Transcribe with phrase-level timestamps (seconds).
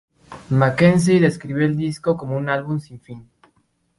[0.49, 3.29] Mackenzie describió el disco como un "álbum sin fin".